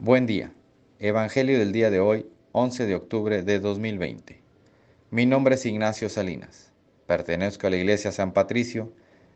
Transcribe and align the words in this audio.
Buen 0.00 0.26
día. 0.26 0.52
Evangelio 1.00 1.58
del 1.58 1.72
día 1.72 1.90
de 1.90 1.98
hoy, 1.98 2.24
11 2.52 2.86
de 2.86 2.94
octubre 2.94 3.42
de 3.42 3.58
2020. 3.58 4.40
Mi 5.10 5.26
nombre 5.26 5.56
es 5.56 5.66
Ignacio 5.66 6.08
Salinas. 6.08 6.72
Pertenezco 7.08 7.66
a 7.66 7.70
la 7.70 7.78
Iglesia 7.78 8.12
San 8.12 8.32
Patricio 8.32 8.92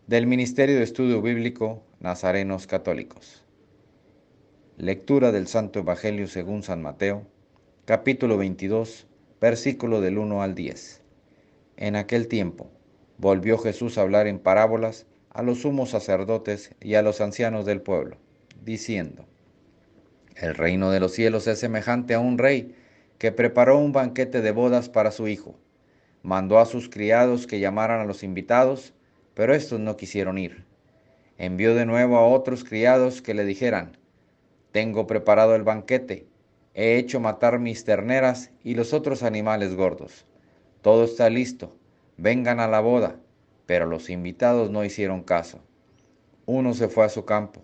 del 0.06 0.28
Ministerio 0.28 0.76
de 0.76 0.84
Estudio 0.84 1.20
Bíblico 1.20 1.82
Nazarenos 1.98 2.68
Católicos. 2.68 3.42
Lectura 4.76 5.32
del 5.32 5.48
Santo 5.48 5.80
Evangelio 5.80 6.28
según 6.28 6.62
San 6.62 6.80
Mateo, 6.80 7.26
capítulo 7.84 8.38
22, 8.38 9.08
versículo 9.40 10.00
del 10.00 10.16
1 10.16 10.42
al 10.42 10.54
10. 10.54 11.02
En 11.76 11.96
aquel 11.96 12.28
tiempo, 12.28 12.70
volvió 13.18 13.58
Jesús 13.58 13.98
a 13.98 14.02
hablar 14.02 14.28
en 14.28 14.38
parábolas 14.38 15.06
a 15.30 15.42
los 15.42 15.62
sumos 15.62 15.90
sacerdotes 15.90 16.72
y 16.80 16.94
a 16.94 17.02
los 17.02 17.20
ancianos 17.20 17.66
del 17.66 17.82
pueblo, 17.82 18.18
diciendo, 18.64 19.26
el 20.36 20.54
reino 20.54 20.90
de 20.90 21.00
los 21.00 21.12
cielos 21.12 21.46
es 21.46 21.58
semejante 21.58 22.14
a 22.14 22.20
un 22.20 22.38
rey 22.38 22.74
que 23.18 23.32
preparó 23.32 23.78
un 23.78 23.92
banquete 23.92 24.40
de 24.40 24.50
bodas 24.50 24.88
para 24.88 25.10
su 25.10 25.28
hijo. 25.28 25.54
Mandó 26.22 26.58
a 26.58 26.66
sus 26.66 26.88
criados 26.88 27.46
que 27.46 27.60
llamaran 27.60 28.00
a 28.00 28.04
los 28.04 28.22
invitados, 28.22 28.94
pero 29.34 29.54
estos 29.54 29.80
no 29.80 29.96
quisieron 29.96 30.38
ir. 30.38 30.64
Envió 31.38 31.74
de 31.74 31.86
nuevo 31.86 32.16
a 32.16 32.26
otros 32.26 32.64
criados 32.64 33.22
que 33.22 33.34
le 33.34 33.44
dijeran, 33.44 33.96
Tengo 34.72 35.06
preparado 35.06 35.54
el 35.54 35.62
banquete, 35.62 36.26
he 36.74 36.96
hecho 36.96 37.20
matar 37.20 37.58
mis 37.58 37.84
terneras 37.84 38.50
y 38.62 38.74
los 38.74 38.92
otros 38.92 39.22
animales 39.22 39.74
gordos. 39.74 40.26
Todo 40.80 41.04
está 41.04 41.30
listo, 41.30 41.76
vengan 42.16 42.60
a 42.60 42.68
la 42.68 42.80
boda. 42.80 43.16
Pero 43.66 43.86
los 43.86 44.10
invitados 44.10 44.70
no 44.70 44.84
hicieron 44.84 45.22
caso. 45.22 45.60
Uno 46.46 46.74
se 46.74 46.88
fue 46.88 47.04
a 47.04 47.08
su 47.08 47.24
campo, 47.24 47.62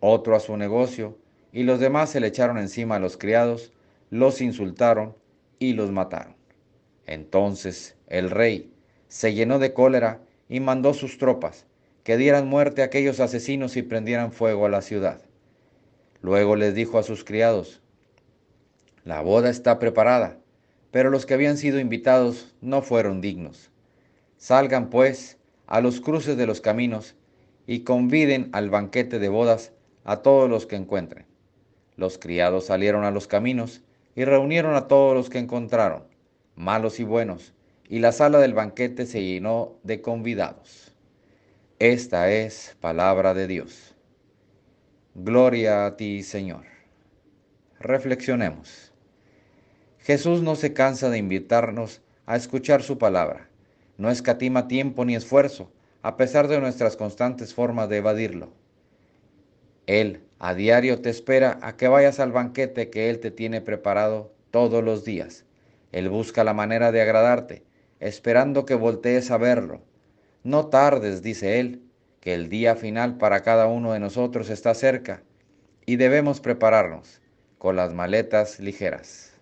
otro 0.00 0.34
a 0.34 0.40
su 0.40 0.56
negocio, 0.56 1.18
y 1.54 1.62
los 1.62 1.78
demás 1.78 2.10
se 2.10 2.18
le 2.18 2.26
echaron 2.26 2.58
encima 2.58 2.96
a 2.96 2.98
los 2.98 3.16
criados, 3.16 3.72
los 4.10 4.40
insultaron 4.40 5.16
y 5.60 5.74
los 5.74 5.92
mataron. 5.92 6.34
Entonces 7.06 7.96
el 8.08 8.30
rey 8.30 8.74
se 9.06 9.34
llenó 9.34 9.60
de 9.60 9.72
cólera 9.72 10.20
y 10.48 10.58
mandó 10.58 10.94
sus 10.94 11.16
tropas 11.16 11.64
que 12.02 12.16
dieran 12.16 12.48
muerte 12.48 12.82
a 12.82 12.86
aquellos 12.86 13.20
asesinos 13.20 13.76
y 13.76 13.82
prendieran 13.82 14.32
fuego 14.32 14.66
a 14.66 14.68
la 14.68 14.82
ciudad. 14.82 15.22
Luego 16.22 16.56
les 16.56 16.74
dijo 16.74 16.98
a 16.98 17.04
sus 17.04 17.22
criados, 17.22 17.80
la 19.04 19.20
boda 19.20 19.48
está 19.48 19.78
preparada, 19.78 20.38
pero 20.90 21.08
los 21.08 21.24
que 21.24 21.34
habían 21.34 21.56
sido 21.56 21.78
invitados 21.78 22.52
no 22.62 22.82
fueron 22.82 23.20
dignos. 23.20 23.70
Salgan 24.38 24.90
pues 24.90 25.38
a 25.68 25.80
los 25.80 26.00
cruces 26.00 26.36
de 26.36 26.46
los 26.46 26.60
caminos 26.60 27.14
y 27.68 27.84
conviden 27.84 28.50
al 28.52 28.70
banquete 28.70 29.20
de 29.20 29.28
bodas 29.28 29.72
a 30.02 30.16
todos 30.16 30.50
los 30.50 30.66
que 30.66 30.74
encuentren. 30.74 31.26
Los 31.96 32.18
criados 32.18 32.66
salieron 32.66 33.04
a 33.04 33.10
los 33.10 33.26
caminos 33.26 33.82
y 34.16 34.24
reunieron 34.24 34.74
a 34.74 34.88
todos 34.88 35.14
los 35.14 35.30
que 35.30 35.38
encontraron, 35.38 36.04
malos 36.56 37.00
y 37.00 37.04
buenos, 37.04 37.52
y 37.88 37.98
la 37.98 38.12
sala 38.12 38.38
del 38.38 38.54
banquete 38.54 39.06
se 39.06 39.22
llenó 39.22 39.74
de 39.82 40.00
convidados. 40.00 40.92
Esta 41.78 42.30
es 42.30 42.76
palabra 42.80 43.34
de 43.34 43.46
Dios. 43.46 43.94
Gloria 45.14 45.86
a 45.86 45.96
ti, 45.96 46.22
Señor. 46.22 46.64
Reflexionemos. 47.78 48.92
Jesús 50.00 50.42
no 50.42 50.56
se 50.56 50.72
cansa 50.72 51.10
de 51.10 51.18
invitarnos 51.18 52.00
a 52.26 52.36
escuchar 52.36 52.82
su 52.82 52.98
palabra. 52.98 53.48
No 53.96 54.10
escatima 54.10 54.66
tiempo 54.66 55.04
ni 55.04 55.14
esfuerzo, 55.14 55.70
a 56.02 56.16
pesar 56.16 56.48
de 56.48 56.60
nuestras 56.60 56.96
constantes 56.96 57.54
formas 57.54 57.88
de 57.88 57.98
evadirlo. 57.98 58.52
Él 59.86 60.23
a 60.46 60.54
diario 60.54 61.00
te 61.00 61.08
espera 61.08 61.58
a 61.62 61.78
que 61.78 61.88
vayas 61.88 62.20
al 62.20 62.30
banquete 62.30 62.90
que 62.90 63.08
Él 63.08 63.18
te 63.18 63.30
tiene 63.30 63.62
preparado 63.62 64.34
todos 64.50 64.84
los 64.84 65.02
días. 65.02 65.46
Él 65.90 66.10
busca 66.10 66.44
la 66.44 66.52
manera 66.52 66.92
de 66.92 67.00
agradarte, 67.00 67.62
esperando 67.98 68.66
que 68.66 68.74
voltees 68.74 69.30
a 69.30 69.38
verlo. 69.38 69.80
No 70.42 70.66
tardes, 70.66 71.22
dice 71.22 71.60
Él, 71.60 71.80
que 72.20 72.34
el 72.34 72.50
día 72.50 72.76
final 72.76 73.16
para 73.16 73.40
cada 73.40 73.68
uno 73.68 73.94
de 73.94 74.00
nosotros 74.00 74.50
está 74.50 74.74
cerca 74.74 75.22
y 75.86 75.96
debemos 75.96 76.42
prepararnos 76.42 77.22
con 77.56 77.76
las 77.76 77.94
maletas 77.94 78.60
ligeras. 78.60 79.32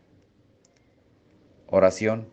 Oración. 1.67 2.29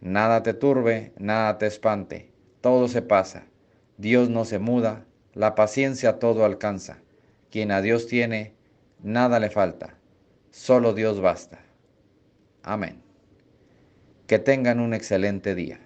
Nada 0.00 0.44
te 0.44 0.54
turbe, 0.54 1.12
nada 1.18 1.58
te 1.58 1.66
espante, 1.66 2.30
todo 2.60 2.86
se 2.86 3.02
pasa. 3.02 3.48
Dios 3.96 4.28
no 4.28 4.44
se 4.44 4.60
muda, 4.60 5.04
la 5.34 5.56
paciencia 5.56 6.20
todo 6.20 6.44
alcanza. 6.44 7.02
Quien 7.52 7.70
a 7.70 7.82
Dios 7.82 8.06
tiene, 8.06 8.54
nada 9.02 9.38
le 9.38 9.50
falta. 9.50 9.98
Solo 10.50 10.94
Dios 10.94 11.20
basta. 11.20 11.60
Amén. 12.62 13.02
Que 14.26 14.38
tengan 14.38 14.80
un 14.80 14.94
excelente 14.94 15.54
día. 15.54 15.78